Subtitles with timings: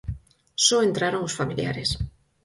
[0.65, 1.89] Só entraron os familiares.